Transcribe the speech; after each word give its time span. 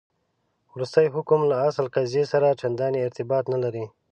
وروستی 0.73 1.07
حکم 1.15 1.39
له 1.51 1.55
اصل 1.67 1.85
قضیې 1.95 2.23
سره 2.31 2.57
چنداني 2.61 2.99
ارتباط 3.07 3.43
نه 3.53 3.57
لري. 3.63 3.85